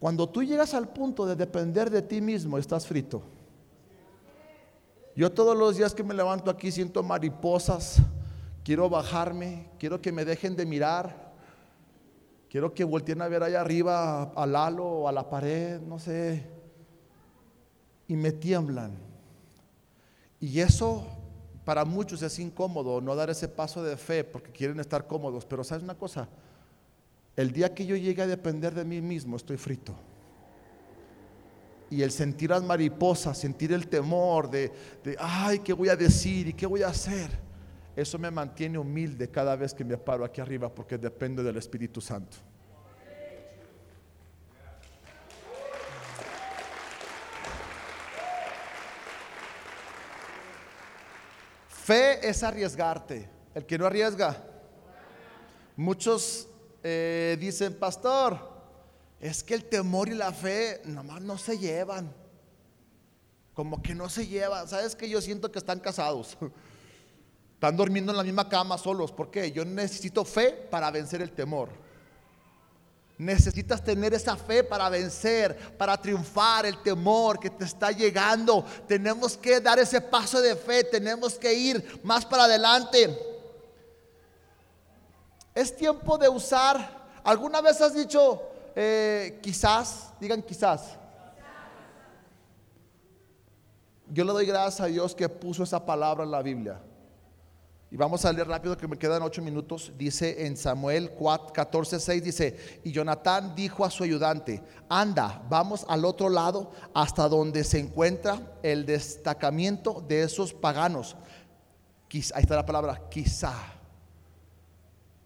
[0.00, 3.22] Cuando tú llegas al punto de depender de ti mismo, estás frito.
[5.14, 7.98] Yo todos los días que me levanto aquí siento mariposas,
[8.64, 11.32] quiero bajarme, quiero que me dejen de mirar,
[12.48, 16.58] quiero que volteen a ver allá arriba al halo o a la pared, no sé
[18.10, 18.90] y me tiemblan.
[20.40, 21.06] Y eso
[21.64, 25.46] para muchos es incómodo, no dar ese paso de fe porque quieren estar cómodos.
[25.46, 26.28] Pero sabes una cosa,
[27.36, 29.94] el día que yo llegue a depender de mí mismo, estoy frito.
[31.88, 36.48] Y el sentir las mariposas, sentir el temor de, de, ay, ¿qué voy a decir
[36.48, 37.30] y qué voy a hacer?
[37.96, 42.00] Eso me mantiene humilde cada vez que me paro aquí arriba porque depende del Espíritu
[42.00, 42.36] Santo.
[51.68, 53.28] Fe es arriesgarte.
[53.52, 54.36] El que no arriesga.
[55.76, 56.48] Muchos
[56.82, 58.38] eh, dicen, pastor,
[59.20, 62.12] es que el temor y la fe nomás no se llevan.
[63.54, 64.66] Como que no se llevan.
[64.68, 66.36] ¿Sabes que Yo siento que están casados.
[67.54, 69.12] Están durmiendo en la misma cama solos.
[69.12, 69.52] ¿Por qué?
[69.52, 71.68] Yo necesito fe para vencer el temor.
[73.18, 78.64] Necesitas tener esa fe para vencer, para triunfar el temor que te está llegando.
[78.88, 83.29] Tenemos que dar ese paso de fe, tenemos que ir más para adelante.
[85.60, 87.20] Es tiempo de usar.
[87.22, 88.40] ¿Alguna vez has dicho
[88.74, 90.10] eh, quizás?
[90.18, 90.96] Digan quizás.
[94.08, 96.80] Yo le doy gracias a Dios que puso esa palabra en la Biblia.
[97.90, 99.92] Y vamos a leer rápido que me quedan ocho minutos.
[99.98, 101.12] Dice en Samuel
[101.52, 107.28] 14, 6, dice, y Jonatán dijo a su ayudante, anda, vamos al otro lado hasta
[107.28, 111.16] donde se encuentra el destacamiento de esos paganos.
[112.10, 113.79] ahí está la palabra, quizá,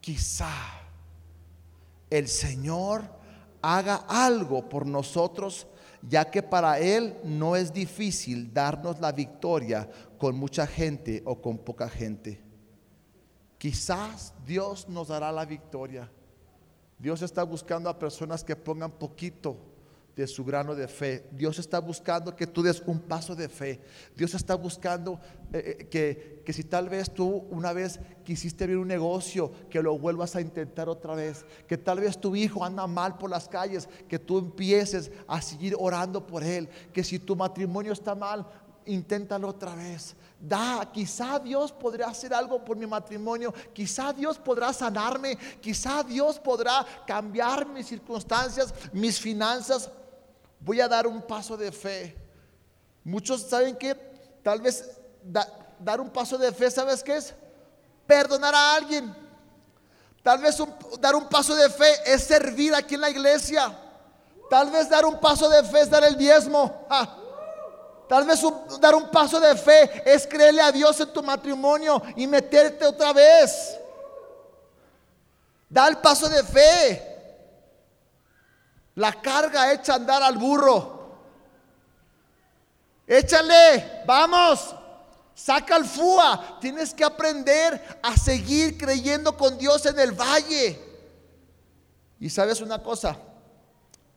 [0.04, 0.52] quizá
[2.10, 3.04] el Señor
[3.62, 5.66] haga algo por nosotros,
[6.02, 9.88] ya que para Él no es difícil darnos la victoria
[10.18, 12.38] con mucha gente o con poca gente.
[13.56, 16.12] Quizás Dios nos dará la victoria.
[16.98, 19.56] Dios está buscando a personas que pongan poquito
[20.16, 21.26] de su grano de fe.
[21.32, 23.80] Dios está buscando que tú des un paso de fe.
[24.16, 25.20] Dios está buscando
[25.52, 29.82] eh, eh, que, que, si tal vez tú una vez quisiste abrir un negocio, que
[29.82, 31.44] lo vuelvas a intentar otra vez.
[31.66, 35.74] Que tal vez tu hijo anda mal por las calles, que tú empieces a seguir
[35.78, 36.68] orando por él.
[36.92, 38.46] Que si tu matrimonio está mal,
[38.86, 40.14] inténtalo otra vez.
[40.40, 46.38] Da, quizá Dios podrá hacer algo por mi matrimonio, quizá Dios podrá sanarme, quizá Dios
[46.38, 49.90] podrá cambiar mis circunstancias, mis finanzas.
[50.64, 52.16] Voy a dar un paso de fe.
[53.04, 53.94] Muchos saben que
[54.42, 54.98] tal vez
[55.78, 57.34] dar un paso de fe, ¿sabes qué es?
[58.06, 59.14] Perdonar a alguien.
[60.22, 60.56] Tal vez
[61.00, 63.78] dar un paso de fe es servir aquí en la iglesia.
[64.48, 66.86] Tal vez dar un paso de fe es dar el diezmo.
[68.08, 68.40] Tal vez
[68.80, 73.12] dar un paso de fe es creerle a Dios en tu matrimonio y meterte otra
[73.12, 73.78] vez.
[75.68, 77.13] Da el paso de fe.
[78.96, 80.94] La carga echa a andar al burro.
[83.06, 84.74] Échale, vamos,
[85.34, 86.58] saca el FUA.
[86.60, 90.80] Tienes que aprender a seguir creyendo con Dios en el valle.
[92.20, 93.18] Y sabes una cosa,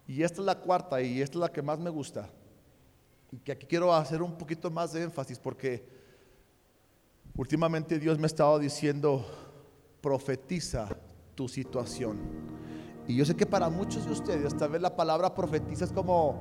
[0.08, 2.30] y esta es la cuarta y esta es la que más me gusta.
[3.32, 5.86] Y que aquí quiero hacer un poquito más de énfasis porque
[7.36, 9.26] últimamente Dios me ha estado diciendo,
[10.00, 10.88] profetiza
[11.36, 12.18] tu situación.
[13.08, 16.36] Y yo sé que para muchos de ustedes, tal vez la palabra profetiza es como,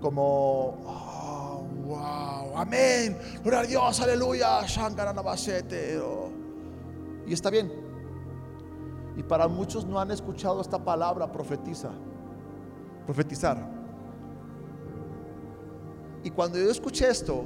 [0.00, 4.60] como, oh, wow, amén, gloria a Dios, aleluya,
[6.02, 6.30] oh.
[7.26, 7.70] Y está bien.
[9.18, 11.90] Y para muchos no han escuchado esta palabra profetiza,
[13.04, 13.68] profetizar.
[16.24, 17.44] Y cuando yo escuché esto,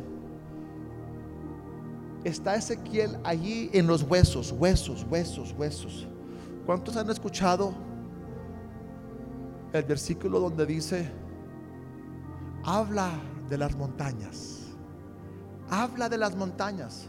[2.23, 6.07] está Ezequiel allí en los huesos, huesos, huesos, huesos.
[6.65, 7.75] ¿Cuántos han escuchado
[9.73, 11.11] el versículo donde dice,
[12.65, 13.11] habla
[13.49, 14.59] de las montañas?
[15.71, 17.09] Habla de las montañas.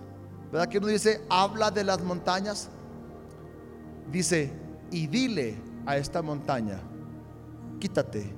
[0.52, 2.69] ¿Verdad que uno dice, habla de las montañas?
[4.12, 4.52] Dice,
[4.91, 6.80] y dile a esta montaña,
[7.80, 8.34] quítate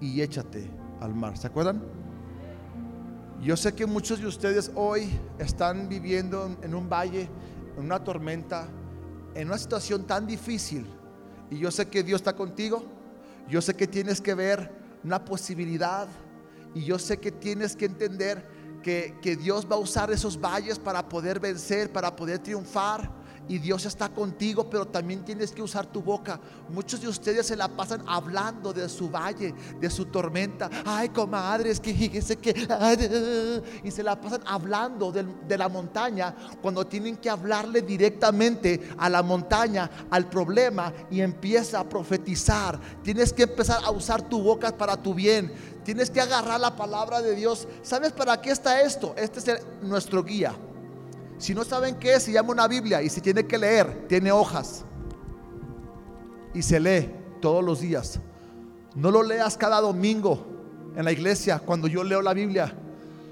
[0.00, 0.68] y échate
[1.00, 1.36] al mar.
[1.36, 1.82] ¿Se acuerdan?
[3.40, 7.28] Yo sé que muchos de ustedes hoy están viviendo en un valle,
[7.76, 8.66] en una tormenta,
[9.34, 10.86] en una situación tan difícil.
[11.50, 12.97] Y yo sé que Dios está contigo.
[13.48, 14.70] Yo sé que tienes que ver
[15.04, 16.06] una posibilidad.
[16.74, 18.46] Y yo sé que tienes que entender
[18.82, 23.17] que, que Dios va a usar esos valles para poder vencer, para poder triunfar
[23.48, 26.38] y Dios está contigo, pero también tienes que usar tu boca.
[26.68, 30.68] Muchos de ustedes se la pasan hablando de su valle, de su tormenta.
[30.84, 32.54] Ay, comadre, es que fíjese que.
[33.82, 39.22] Y se la pasan hablando de la montaña cuando tienen que hablarle directamente a la
[39.22, 42.78] montaña, al problema, y empieza a profetizar.
[43.02, 45.52] Tienes que empezar a usar tu boca para tu bien.
[45.84, 47.66] Tienes que agarrar la palabra de Dios.
[47.82, 49.14] ¿Sabes para qué está esto?
[49.16, 50.54] Este es nuestro guía.
[51.38, 54.32] Si no saben qué es, se llama una Biblia y si tiene que leer, tiene
[54.32, 54.84] hojas.
[56.52, 58.18] Y se lee todos los días.
[58.94, 60.44] No lo leas cada domingo
[60.96, 62.74] en la iglesia cuando yo leo la Biblia.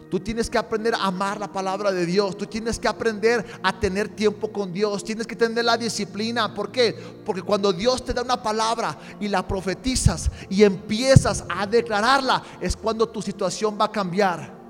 [0.08, 2.36] Tú tienes que aprender a amar la palabra de Dios.
[2.36, 5.02] Tú tienes que aprender a tener tiempo con Dios.
[5.02, 6.54] Tienes que tener la disciplina.
[6.54, 6.96] ¿Por qué?
[7.24, 12.76] Porque cuando Dios te da una palabra y la profetizas y empiezas a declararla, es
[12.76, 14.65] cuando tu situación va a cambiar.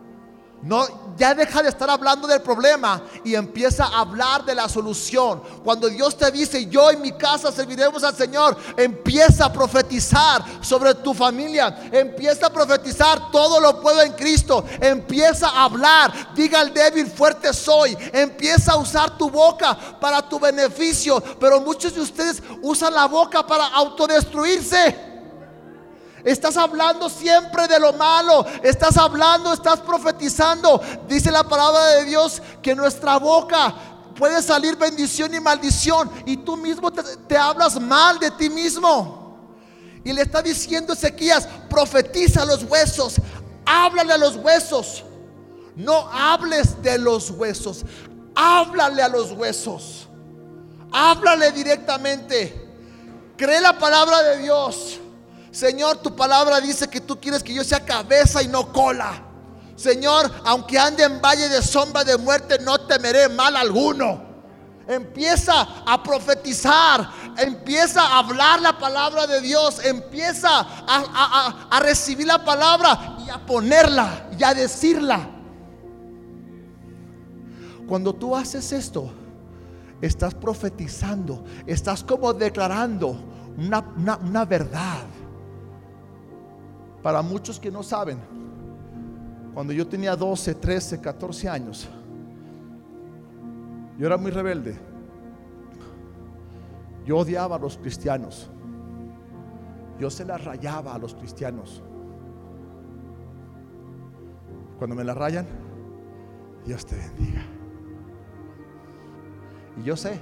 [0.63, 5.43] No, ya deja de estar hablando del problema y empieza a hablar de la solución.
[5.63, 10.95] Cuando Dios te dice, yo y mi casa serviremos al Señor, empieza a profetizar sobre
[10.95, 11.89] tu familia.
[11.93, 14.65] Empieza a profetizar, todo lo puedo en Cristo.
[14.81, 17.97] Empieza a hablar, diga al débil, fuerte soy.
[18.13, 21.23] Empieza a usar tu boca para tu beneficio.
[21.39, 25.16] Pero muchos de ustedes usan la boca para autodestruirse.
[26.27, 28.45] Estás hablando siempre de lo malo.
[28.61, 30.81] Estás hablando, estás profetizando.
[31.07, 33.73] Dice la palabra de Dios que nuestra boca
[34.19, 36.11] puede salir bendición y maldición.
[36.27, 39.39] Y tú mismo te, hablas mal de ti mismo.
[40.03, 43.21] Y le está diciendo Ezequías, profetiza los huesos.
[43.65, 45.05] Háblale a los huesos.
[45.77, 47.85] No hables de los huesos.
[48.35, 50.09] Háblale a los huesos.
[50.91, 52.69] Háblale directamente.
[53.37, 54.99] Cree la palabra de Dios.
[55.57, 59.23] Señor, tu palabra dice que tú quieres que yo sea cabeza y no cola.
[59.75, 64.21] Señor, aunque ande en valle de sombra de muerte, no temeré mal alguno.
[64.87, 73.17] Empieza a profetizar, empieza a hablar la palabra de Dios, empieza a, recibir la palabra
[73.27, 75.27] y a ponerla y a decirla.
[77.89, 79.11] Cuando tú haces esto,
[80.03, 83.17] estás profetizando, estás como declarando
[83.57, 85.16] una, una verdad.
[87.07, 88.19] Para muchos que no saben,
[89.55, 91.89] cuando yo tenía 12, 13, 14 años,
[93.97, 94.77] yo era muy rebelde.
[97.05, 98.51] Yo odiaba a los cristianos.
[100.01, 101.81] Yo se las rayaba a los cristianos.
[104.77, 105.47] Cuando me la rayan,
[106.65, 107.43] Dios te bendiga.
[109.81, 110.21] Y yo sé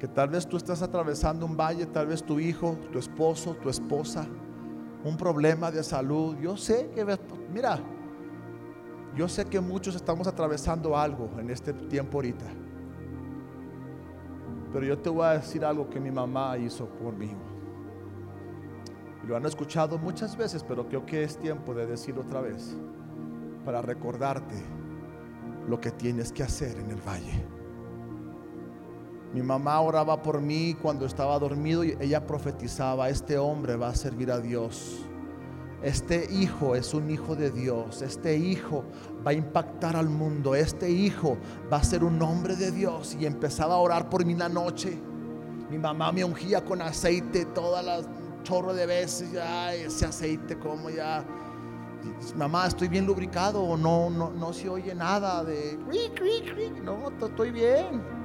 [0.00, 3.68] que tal vez tú estás atravesando un valle, tal vez tu hijo, tu esposo, tu
[3.68, 4.26] esposa,
[5.04, 6.36] un problema de salud.
[6.38, 7.04] Yo sé que,
[7.52, 7.78] mira,
[9.16, 12.46] yo sé que muchos estamos atravesando algo en este tiempo ahorita.
[14.72, 17.34] Pero yo te voy a decir algo que mi mamá hizo por mí.
[19.26, 22.76] lo han escuchado muchas veces, pero creo que es tiempo de decirlo otra vez.
[23.64, 24.54] Para recordarte
[25.68, 27.57] lo que tienes que hacer en el valle.
[29.38, 33.94] Mi mamá oraba por mí cuando estaba dormido y ella profetizaba, este hombre va a
[33.94, 34.98] servir a Dios.
[35.80, 38.02] Este hijo es un hijo de Dios.
[38.02, 38.82] Este hijo
[39.24, 40.56] va a impactar al mundo.
[40.56, 41.38] Este hijo
[41.72, 43.16] va a ser un hombre de Dios.
[43.20, 44.98] Y empezaba a orar por mí la noche.
[45.70, 48.08] Mi mamá me ungía con aceite todas las
[48.42, 49.30] chorro de veces.
[49.30, 51.24] Ya ese aceite como ya.
[52.34, 53.76] Mamá, estoy bien lubricado.
[53.76, 55.78] No, no, no se oye nada de.
[56.82, 58.17] No, estoy bien.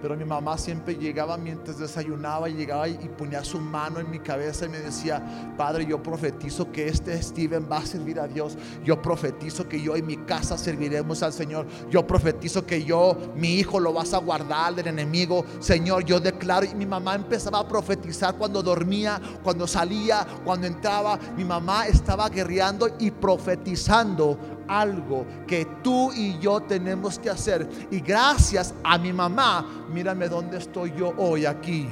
[0.00, 4.18] Pero mi mamá siempre llegaba mientras desayunaba y llegaba y ponía su mano en mi
[4.18, 5.22] cabeza y me decía,
[5.56, 8.56] Padre, yo profetizo que este Steven va a servir a Dios.
[8.84, 11.66] Yo profetizo que yo y mi casa serviremos al Señor.
[11.90, 15.44] Yo profetizo que yo, mi hijo, lo vas a guardar del enemigo.
[15.60, 16.66] Señor, yo declaro.
[16.66, 21.18] Y mi mamá empezaba a profetizar cuando dormía, cuando salía, cuando entraba.
[21.36, 24.38] Mi mamá estaba guerreando y profetizando
[24.70, 27.68] algo que tú y yo tenemos que hacer.
[27.90, 31.88] Y gracias a mi mamá, mírame dónde estoy yo hoy aquí.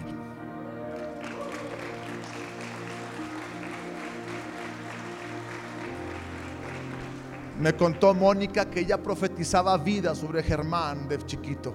[7.59, 11.74] Me contó Mónica que ella profetizaba vida sobre Germán de chiquito.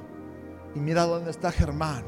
[0.73, 2.05] Y mira dónde está Germán.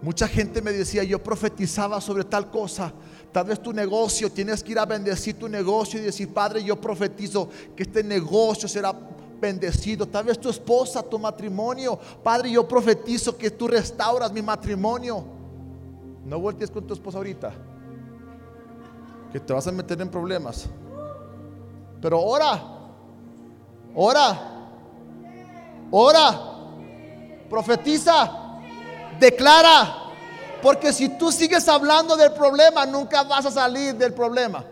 [0.00, 2.92] Mucha gente me decía, yo profetizaba sobre tal cosa.
[3.32, 6.80] Tal vez tu negocio, tienes que ir a bendecir tu negocio y decir, Padre, yo
[6.80, 8.94] profetizo que este negocio será
[9.40, 10.06] bendecido.
[10.06, 11.98] Tal vez tu esposa, tu matrimonio.
[12.22, 15.24] Padre, yo profetizo que tú restauras mi matrimonio.
[16.24, 17.52] No voltees con tu esposa ahorita,
[19.32, 20.66] que te vas a meter en problemas.
[22.00, 22.60] Pero ora,
[23.94, 24.68] ora,
[25.90, 26.40] ora,
[27.48, 28.58] profetiza,
[29.18, 30.07] declara.
[30.62, 34.64] Porque si tú sigues hablando del problema, nunca vas a salir del problema.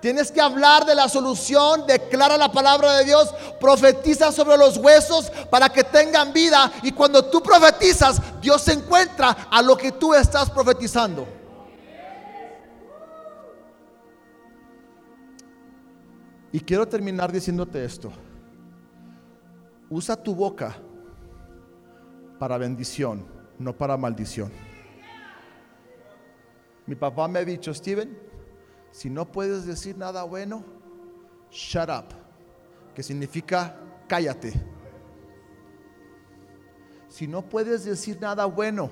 [0.00, 5.30] Tienes que hablar de la solución, declara la palabra de Dios, profetiza sobre los huesos
[5.50, 6.72] para que tengan vida.
[6.82, 11.26] Y cuando tú profetizas, Dios se encuentra a lo que tú estás profetizando.
[16.52, 18.10] Y quiero terminar diciéndote esto.
[19.90, 20.76] Usa tu boca
[22.38, 23.26] para bendición,
[23.58, 24.69] no para maldición.
[26.90, 28.18] Mi papá me ha dicho, Steven,
[28.90, 30.64] si no puedes decir nada bueno,
[31.48, 32.06] shut up,
[32.92, 33.76] que significa
[34.08, 34.52] cállate.
[37.06, 38.90] Si no puedes decir nada bueno,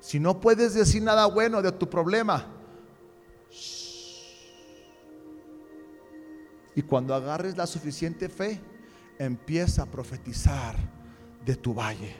[0.00, 2.44] si no puedes decir nada bueno de tu problema,
[6.74, 8.60] y cuando agarres la suficiente fe,
[9.16, 10.74] empieza a profetizar
[11.46, 12.16] de tu valle.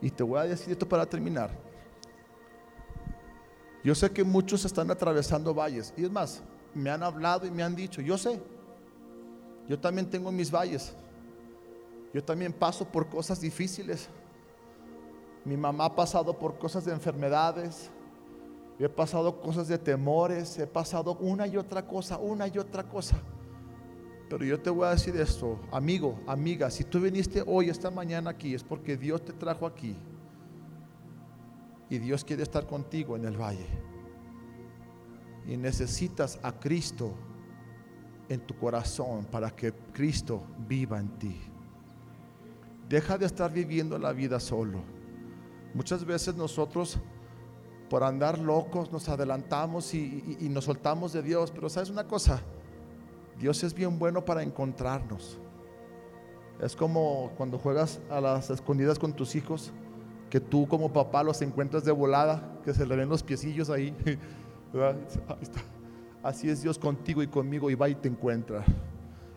[0.00, 1.63] Y te voy a decir esto para terminar.
[3.84, 5.92] Yo sé que muchos están atravesando valles.
[5.96, 6.42] Y es más,
[6.74, 8.40] me han hablado y me han dicho, yo sé,
[9.68, 10.94] yo también tengo mis valles.
[12.14, 14.08] Yo también paso por cosas difíciles.
[15.44, 17.90] Mi mamá ha pasado por cosas de enfermedades.
[18.78, 20.58] Yo he pasado cosas de temores.
[20.58, 23.16] He pasado una y otra cosa, una y otra cosa.
[24.30, 28.30] Pero yo te voy a decir esto, amigo, amiga, si tú viniste hoy, esta mañana
[28.30, 29.94] aquí, es porque Dios te trajo aquí.
[31.94, 33.68] Y Dios quiere estar contigo en el valle.
[35.46, 37.14] Y necesitas a Cristo
[38.28, 41.40] en tu corazón para que Cristo viva en ti.
[42.88, 44.80] Deja de estar viviendo la vida solo.
[45.72, 46.98] Muchas veces nosotros,
[47.88, 51.52] por andar locos, nos adelantamos y, y nos soltamos de Dios.
[51.52, 52.42] Pero sabes una cosa,
[53.38, 55.38] Dios es bien bueno para encontrarnos.
[56.60, 59.72] Es como cuando juegas a las escondidas con tus hijos,
[60.34, 63.94] que tú como papá los encuentras de volada, que se le ven los piecillos ahí.
[66.24, 68.64] Así es Dios contigo y conmigo y va y te encuentra.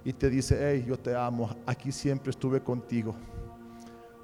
[0.04, 3.14] Y te dice, hey, yo te amo, aquí siempre estuve contigo.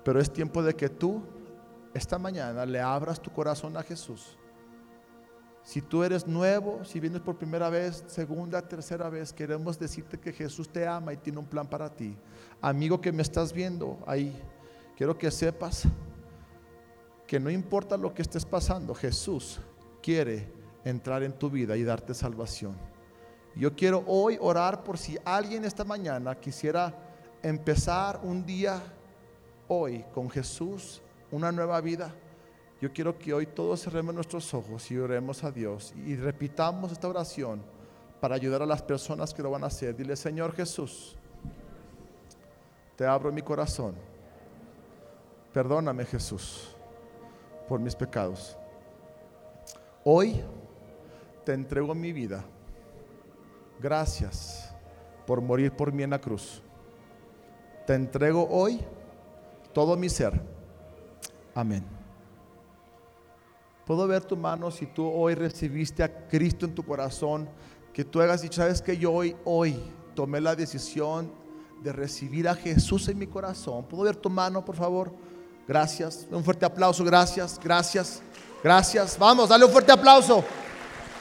[0.03, 1.21] Pero es tiempo de que tú,
[1.93, 4.35] esta mañana, le abras tu corazón a Jesús
[5.61, 10.33] si tú eres nuevo, si vienes por primera vez, segunda, tercera vez, queremos decirte que
[10.33, 12.17] Jesús te ama y tiene un plan para ti.
[12.61, 14.35] Amigo que me estás viendo ahí,
[14.97, 15.87] quiero que sepas
[17.33, 19.59] que no importa lo que estés pasando, Jesús
[20.03, 20.47] quiere
[20.85, 22.77] entrar en tu vida y darte salvación.
[23.55, 26.93] Yo quiero hoy orar por si alguien esta mañana quisiera
[27.41, 28.79] empezar un día
[29.67, 32.13] hoy con Jesús, una nueva vida.
[32.79, 37.07] Yo quiero que hoy todos cerremos nuestros ojos y oremos a Dios y repitamos esta
[37.07, 37.63] oración
[38.21, 39.95] para ayudar a las personas que lo van a hacer.
[39.95, 41.15] Dile, Señor Jesús,
[42.95, 43.95] te abro mi corazón.
[45.51, 46.72] Perdóname Jesús
[47.67, 48.57] por mis pecados.
[50.03, 50.41] Hoy
[51.45, 52.43] te entrego mi vida.
[53.79, 54.73] Gracias
[55.25, 56.61] por morir por mí en la cruz.
[57.85, 58.81] Te entrego hoy
[59.73, 60.39] todo mi ser.
[61.55, 61.83] Amén.
[63.85, 67.49] Puedo ver tu mano si tú hoy recibiste a Cristo en tu corazón,
[67.91, 69.77] que tú hagas dicho, sabes que yo hoy, hoy
[70.15, 71.31] tomé la decisión
[71.83, 73.83] de recibir a Jesús en mi corazón.
[73.85, 75.11] ¿Puedo ver tu mano, por favor?
[75.67, 76.27] Gracias.
[76.29, 78.21] Un fuerte aplauso, gracias, gracias,
[78.63, 79.17] gracias.
[79.17, 80.43] Vamos, dale un fuerte aplauso.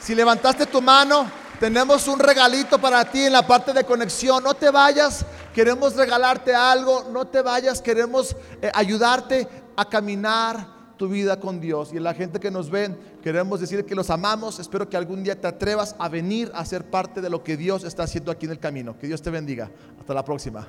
[0.01, 1.25] Si levantaste tu mano,
[1.59, 4.43] tenemos un regalito para ti en la parte de conexión.
[4.43, 7.09] No te vayas, queremos regalarte algo.
[7.11, 11.93] No te vayas, queremos eh, ayudarte a caminar tu vida con Dios.
[11.93, 14.59] Y la gente que nos ven, queremos decir que los amamos.
[14.59, 17.85] Espero que algún día te atrevas a venir a ser parte de lo que Dios
[17.85, 18.97] está haciendo aquí en el camino.
[18.99, 19.71] Que Dios te bendiga.
[19.99, 20.67] Hasta la próxima.